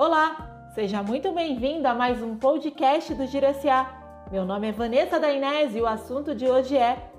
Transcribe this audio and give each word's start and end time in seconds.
Olá, 0.00 0.70
seja 0.74 1.02
muito 1.02 1.30
bem-vindo 1.30 1.86
a 1.86 1.92
mais 1.92 2.22
um 2.22 2.34
podcast 2.34 3.12
do 3.12 3.22
SA. 3.26 3.86
Meu 4.32 4.46
nome 4.46 4.68
é 4.68 4.72
Vanessa 4.72 5.20
Dainese 5.20 5.76
e 5.76 5.82
o 5.82 5.86
assunto 5.86 6.34
de 6.34 6.48
hoje 6.48 6.74
é 6.74 7.10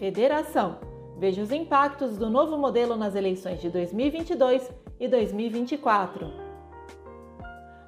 Federação. 0.00 0.80
Veja 1.16 1.40
os 1.40 1.52
impactos 1.52 2.18
do 2.18 2.28
novo 2.28 2.58
modelo 2.58 2.96
nas 2.96 3.14
eleições 3.14 3.60
de 3.60 3.70
2022 3.70 4.68
e 4.98 5.06
2024. 5.06 6.28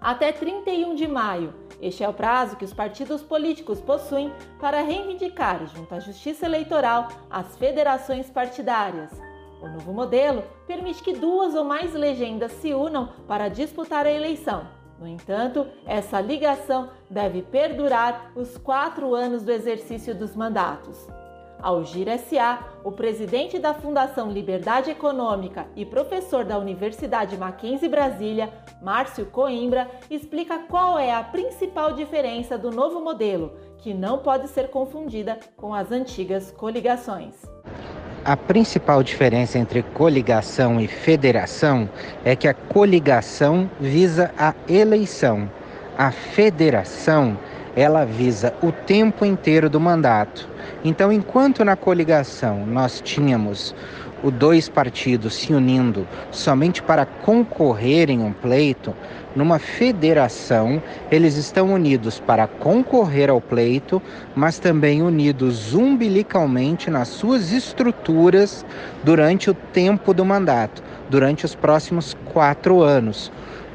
Até 0.01 0.31
31 0.31 0.95
de 0.95 1.09
maio, 1.09 1.53
este 1.83 2.05
é 2.05 2.09
o 2.09 2.15
prazo 2.15 2.55
que 2.55 2.65
os 2.65 2.73
partidos 2.73 3.25
políticos 3.25 3.81
possuem 3.81 4.33
para 4.61 4.81
reivindicar, 4.81 5.67
junto 5.67 5.93
à 5.93 5.99
Justiça 5.99 6.47
Eleitoral, 6.47 7.09
as 7.29 7.57
federações 7.57 8.31
partidárias. 8.31 9.26
O 9.61 9.69
novo 9.69 9.93
modelo 9.93 10.43
permite 10.67 11.03
que 11.03 11.15
duas 11.15 11.55
ou 11.55 11.65
mais 11.65 11.93
legendas 11.95 12.53
se 12.53 12.75
unam 12.75 13.11
para 13.27 13.49
disputar 13.49 14.07
a 14.07 14.13
eleição. 14.13 14.67
No 14.99 15.07
entanto, 15.07 15.67
essa 15.87 16.21
ligação 16.21 16.91
deve 17.11 17.43
perdurar 17.43 18.33
os 18.35 18.57
quatro 18.57 19.15
anos 19.15 19.43
do 19.43 19.53
exercício 19.53 20.15
dos 20.15 20.35
mandatos. 20.35 21.07
Ao 21.61 21.83
GIR 21.83 22.19
SA, 22.19 22.65
o 22.85 22.93
presidente 22.93 23.59
da 23.59 23.73
Fundação 23.73 24.31
Liberdade 24.31 24.91
Econômica 24.91 25.67
e 25.75 25.85
professor 25.87 26.45
da 26.45 26.59
Universidade 26.59 27.37
Mackenzie 27.37 27.89
Brasília, 27.89 28.53
Márcio 28.83 29.27
Coimbra, 29.27 29.91
explica 30.11 30.59
qual 30.59 30.99
é 30.99 31.13
a 31.13 31.25
principal 31.25 31.93
diferença 31.93 32.59
do 32.59 32.71
novo 32.71 33.01
modelo, 33.01 33.57
que 33.79 33.95
não 33.95 34.19
pode 34.19 34.49
ser 34.49 34.69
confundida 34.69 35.39
com 35.57 35.75
as 35.75 35.91
antigas 35.91 36.51
coligações. 36.53 37.35
A 38.27 38.37
principal 38.37 39.05
diferença 39.05 39.57
entre 39.57 39.85
coligação 39.85 40.81
e 40.81 40.89
federação 40.89 41.89
é 42.25 42.35
que 42.35 42.49
a 42.49 42.55
coligação 42.55 43.71
visa 43.79 44.33
a 44.37 44.53
eleição. 44.69 45.49
A 45.97 46.11
federação, 46.11 47.39
ela 47.77 48.05
visa 48.05 48.53
o 48.61 48.73
tempo 48.73 49.25
inteiro 49.25 49.71
do 49.71 49.79
mandato. 49.79 50.49
Então, 50.85 51.13
enquanto 51.13 51.65
na 51.65 51.77
coligação 51.77 52.67
nós 52.67 53.01
tínhamos 53.01 53.73
os 54.23 54.33
dois 54.33 54.69
partidos 54.69 55.35
se 55.35 55.53
unindo 55.53 56.07
somente 56.31 56.83
para 56.83 57.05
concorrer 57.07 58.11
em 58.11 58.21
um 58.21 58.33
pleito, 58.33 58.95
numa 59.35 59.59
federação 59.59 60.83
eles 61.11 61.37
estão 61.37 61.73
unidos 61.73 62.19
para 62.19 62.47
concorrer 62.47 63.31
ao 63.31 63.41
pleito, 63.41 64.03
mas 64.35 64.59
também 64.59 65.03
unidos 65.03 65.75
umbilicalmente 65.75 66.91
nas 66.91 67.09
suas 67.09 67.53
estruturas 67.53 68.65
durante 69.05 69.51
o 69.51 69.55
tempo 69.55 70.15
do 70.15 70.25
mandato, 70.25 70.83
durante 71.11 71.45
os 71.45 71.55
próximos 71.55 72.17
quatro 72.33 72.83
anos 72.83 73.31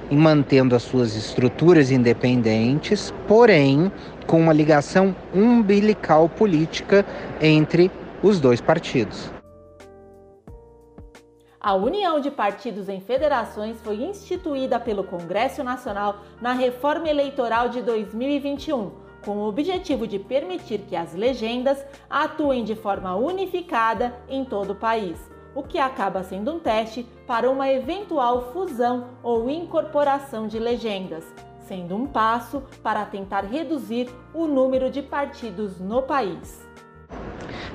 e 0.09 0.16
mantendo 0.16 0.75
as 0.75 0.84
suas 0.84 1.16
estruturas 1.16 1.89
independentes, 1.89 3.14
porém 3.28 3.89
com 4.28 4.42
uma 4.42 4.53
ligação 4.53 5.16
umbilical 5.34 6.28
política 6.28 7.06
entre 7.42 7.89
os 8.22 8.39
dois 8.39 8.59
partidos. 8.59 9.41
A 11.64 11.76
união 11.76 12.20
de 12.20 12.31
partidos 12.31 12.90
em 12.90 13.00
federações 13.00 13.80
foi 13.81 13.98
instituída 14.04 14.80
pelo 14.80 15.04
Congresso 15.04 15.64
Nacional 15.64 16.22
na 16.42 16.53
reforma 16.53 17.08
eleitoral 17.08 17.70
de 17.70 17.84
2021, 17.84 18.92
com 19.23 19.38
o 19.38 19.48
objetivo 19.48 20.08
de 20.08 20.18
permitir 20.18 20.80
que 20.80 20.95
as 20.95 21.14
legendas 21.14 21.86
atuem 22.09 22.64
de 22.64 22.76
forma 22.76 23.16
unificada 23.16 24.12
em 24.28 24.44
todo 24.44 24.72
o 24.72 24.76
país 24.76 25.31
o 25.53 25.64
que 25.64 25.78
acaba 25.78 26.23
sendo 26.23 26.53
um 26.53 26.59
teste 26.59 27.06
para 27.28 27.50
uma 27.50 27.70
eventual 27.70 28.52
fusão 28.53 29.09
ou 29.22 29.50
incorporação 29.50 30.47
de 30.47 30.58
legendas, 30.58 31.25
sendo 31.68 31.96
um 31.96 32.08
passo 32.08 32.64
para 32.81 33.06
tentar 33.06 33.41
reduzir 33.41 34.09
o 34.34 34.47
número 34.47 34.90
de 34.90 35.02
partidos 35.02 35.80
no 35.80 36.02
país. 36.02 36.66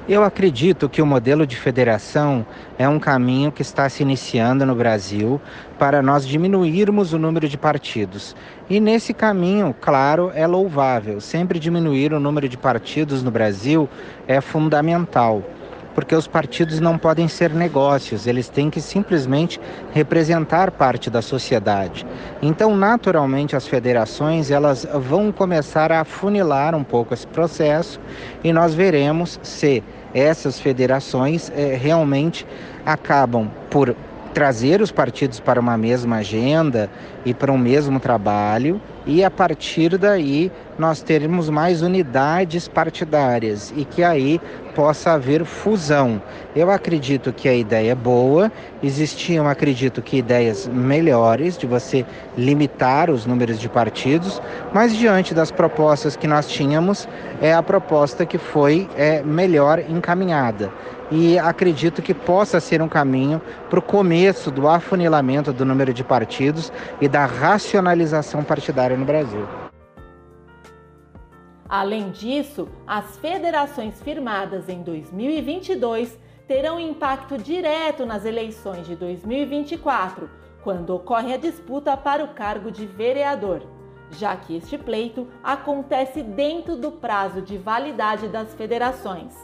Eu 0.09 0.23
acredito 0.23 0.89
que 0.89 1.03
o 1.03 1.07
modelo 1.07 1.45
de 1.45 1.57
federação 1.57 2.47
é 2.79 2.89
um 2.89 2.97
caminho 2.97 3.51
que 3.51 3.61
está 3.61 3.89
se 3.89 4.05
iniciando 4.05 4.65
no 4.65 4.73
Brasil 4.73 5.41
para 5.81 6.01
nós 6.01 6.25
diminuirmos 6.25 7.13
o 7.13 7.19
número 7.19 7.49
de 7.49 7.59
partidos. 7.59 8.37
E 8.71 8.79
nesse 8.79 9.13
caminho, 9.13 9.75
claro, 9.81 10.31
é 10.33 10.47
louvável. 10.47 11.21
Sempre 11.21 11.59
diminuir 11.59 12.13
o 12.13 12.21
número 12.21 12.49
de 12.49 12.57
partidos 12.57 13.21
no 13.21 13.33
Brasil 13.33 13.89
é 14.29 14.41
fundamental 14.41 15.43
porque 15.97 16.15
os 16.15 16.29
partidos 16.29 16.79
não 16.79 16.99
podem 16.99 17.27
ser 17.27 17.55
negócios, 17.55 18.27
eles 18.27 18.51
têm 18.51 18.69
que 18.69 18.83
simplesmente 18.83 19.59
representar 19.95 20.71
parte 20.71 21.09
da 21.09 21.23
sociedade. 21.23 22.07
Então, 22.43 22.77
naturalmente, 22.77 23.57
as 23.57 23.67
federações 23.67 24.51
elas 24.51 24.87
vão 24.93 25.33
começar 25.33 25.91
a 25.91 26.05
funilar 26.05 26.75
um 26.75 26.85
pouco 26.85 27.15
esse 27.15 27.27
processo 27.27 27.99
e 28.45 28.53
nós 28.53 28.75
veremos 28.75 29.41
se 29.43 29.83
essas 30.13 30.61
federações 30.61 31.51
é, 31.57 31.75
realmente 31.75 32.47
acabam 32.85 33.51
por 33.71 33.97
trazer 34.35 34.83
os 34.83 34.93
partidos 34.93 35.41
para 35.41 35.59
uma 35.59 35.79
mesma 35.79 36.17
agenda 36.17 36.91
e 37.25 37.33
para 37.33 37.51
um 37.51 37.57
mesmo 37.57 37.99
trabalho, 37.99 38.83
e 39.07 39.23
a 39.23 39.31
partir 39.31 39.97
daí 39.97 40.51
nós 40.79 41.01
teremos 41.01 41.49
mais 41.49 41.81
unidades 41.81 42.69
partidárias 42.69 43.73
e 43.77 43.85
que 43.85 44.03
aí 44.03 44.41
possa 44.75 45.13
haver 45.13 45.45
fusão. 45.45 46.21
Eu 46.55 46.71
acredito 46.71 47.33
que 47.33 47.49
a 47.49 47.55
ideia 47.55 47.93
é 47.93 47.95
boa, 47.95 48.53
existiam, 48.83 49.49
acredito 49.49 50.03
que 50.03 50.19
ideias 50.19 50.69
melhores 50.69 51.57
de 51.57 51.67
você 51.67 52.05
limitar 52.37 53.09
os 53.11 53.25
números 53.25 53.59
de 53.59 53.69
partidos, 53.69 54.43
mas 54.75 54.95
diante 54.95 55.33
das 55.33 55.51
propostas 55.51 56.17
que 56.17 56.27
nós 56.27 56.49
tínhamos, 56.49 57.09
é 57.41 57.55
a 57.55 57.63
proposta 57.63 58.27
que 58.27 58.37
foi 58.37 58.89
é, 58.97 59.23
melhor 59.23 59.79
encaminhada 59.89 60.71
e 61.11 61.39
acredito 61.39 62.03
que 62.03 62.13
possa 62.13 62.61
ser 62.61 62.83
um 62.83 62.89
caminho 62.89 63.41
para 63.71 63.79
o 63.79 63.83
começo 63.83 64.51
do 64.51 64.69
afunilamento 64.69 65.53
do 65.53 65.65
número 65.65 65.93
de 65.93 66.03
partidos 66.03 66.73
e 67.01 67.09
da 67.09 67.25
racionalização 67.27 68.43
partidária 68.43 68.96
no 68.97 69.05
Brasil. 69.05 69.47
Além 71.69 72.11
disso, 72.11 72.69
as 72.87 73.17
federações 73.17 74.01
firmadas 74.03 74.69
em 74.69 74.83
2022 74.83 76.17
terão 76.47 76.79
impacto 76.79 77.37
direto 77.37 78.07
nas 78.07 78.25
eleições 78.25 78.87
de 78.87 78.95
2024, 78.95 80.31
quando 80.63 80.91
ocorre 80.91 81.35
a 81.35 81.37
disputa 81.37 81.97
para 81.97 82.25
o 82.25 82.35
cargo 82.35 82.71
de 82.71 82.87
vereador, 82.87 83.63
já 84.13 84.37
que 84.37 84.57
este 84.57 84.79
pleito 84.79 85.27
acontece 85.43 86.23
dentro 86.23 86.77
do 86.77 86.93
prazo 86.93 87.43
de 87.43 87.59
validade 87.59 88.29
das 88.29 88.55
federações. 88.55 89.35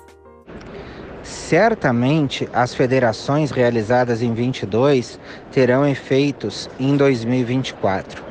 Certamente 1.53 2.49
as 2.51 2.75
federações 2.75 3.51
realizadas 3.51 4.23
em 4.23 4.33
22 4.33 5.21
terão 5.51 5.87
efeitos 5.87 6.67
em 6.81 6.97
2024, 6.97 8.25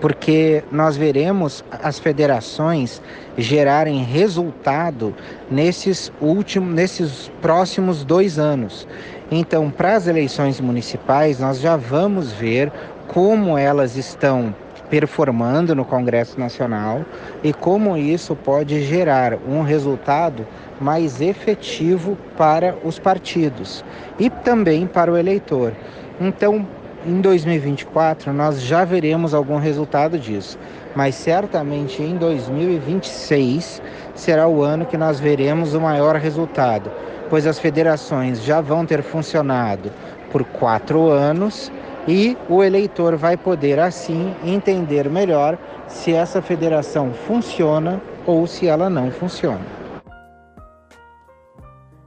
porque 0.00 0.64
nós 0.72 0.96
veremos 0.96 1.62
as 1.70 1.98
federações 1.98 3.02
gerarem 3.36 4.02
resultado 4.02 5.14
nesses 5.50 6.10
últimos, 6.18 6.72
nesses 6.72 7.30
próximos 7.42 8.04
dois 8.04 8.38
anos. 8.38 8.88
Então, 9.30 9.70
para 9.70 9.94
as 9.94 10.06
eleições 10.06 10.58
municipais, 10.58 11.40
nós 11.40 11.60
já 11.60 11.76
vamos 11.76 12.32
ver 12.32 12.72
como 13.06 13.58
elas 13.58 13.98
estão 13.98 14.54
performando 14.92 15.74
no 15.74 15.86
Congresso 15.86 16.38
Nacional 16.38 17.00
e 17.42 17.50
como 17.50 17.96
isso 17.96 18.36
pode 18.36 18.82
gerar 18.82 19.38
um 19.48 19.62
resultado 19.62 20.46
mais 20.78 21.18
efetivo 21.18 22.18
para 22.36 22.76
os 22.84 22.98
partidos 22.98 23.82
e 24.18 24.28
também 24.28 24.86
para 24.86 25.10
o 25.10 25.16
eleitor. 25.16 25.72
Então, 26.20 26.68
em 27.06 27.22
2024 27.22 28.34
nós 28.34 28.60
já 28.60 28.84
veremos 28.84 29.32
algum 29.32 29.56
resultado 29.56 30.18
disso, 30.18 30.58
mas 30.94 31.14
certamente 31.14 32.02
em 32.02 32.18
2026 32.18 33.80
será 34.14 34.46
o 34.46 34.62
ano 34.62 34.84
que 34.84 34.98
nós 34.98 35.18
veremos 35.18 35.72
o 35.72 35.80
maior 35.80 36.16
resultado, 36.16 36.92
pois 37.30 37.46
as 37.46 37.58
federações 37.58 38.44
já 38.44 38.60
vão 38.60 38.84
ter 38.84 39.02
funcionado 39.02 39.90
por 40.30 40.44
quatro 40.44 41.08
anos 41.08 41.72
e 42.06 42.36
o 42.48 42.62
eleitor 42.62 43.16
vai 43.16 43.36
poder 43.36 43.78
assim 43.78 44.34
entender 44.44 45.08
melhor 45.08 45.58
se 45.88 46.12
essa 46.12 46.42
federação 46.42 47.12
funciona 47.12 48.00
ou 48.26 48.46
se 48.46 48.66
ela 48.66 48.90
não 48.90 49.10
funciona. 49.10 49.82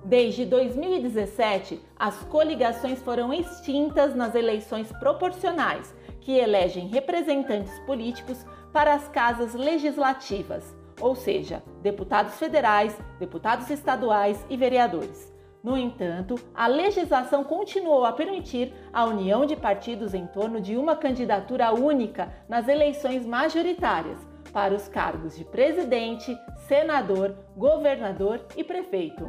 Desde 0.04 0.46
2017, 0.46 1.82
as 1.98 2.16
coligações 2.26 3.02
foram 3.02 3.34
extintas 3.34 4.16
nas 4.16 4.36
eleições 4.36 4.92
proporcionais, 5.00 5.96
que 6.22 6.38
elegem 6.38 6.88
representantes 6.88 7.80
políticos 7.88 8.46
para 8.72 8.94
as 8.94 9.08
casas 9.08 9.56
legislativas, 9.56 10.76
ou 11.00 11.16
seja, 11.16 11.64
deputados 11.82 12.36
federais, 12.36 12.96
deputados 13.20 13.70
estaduais 13.70 14.46
e 14.50 14.56
vereadores. 14.56 15.35
No 15.66 15.76
entanto, 15.76 16.36
a 16.54 16.68
legislação 16.68 17.44
continuou 17.44 18.06
a 18.06 18.14
permitir 18.14 18.72
a 18.94 19.04
união 19.04 19.48
de 19.48 19.56
partidos 19.56 20.14
em 20.14 20.28
torno 20.28 20.62
de 20.62 20.78
uma 20.78 20.96
candidatura 20.96 21.74
única 21.74 22.32
nas 22.48 22.68
eleições 22.68 23.26
majoritárias 23.26 24.20
para 24.54 24.76
os 24.76 24.88
cargos 24.88 25.36
de 25.36 25.44
presidente, 25.44 26.38
senador, 26.68 27.36
governador 27.58 28.42
e 28.56 28.64
prefeito. 28.64 29.28